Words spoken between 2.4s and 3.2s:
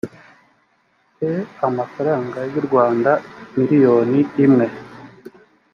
y u rwanda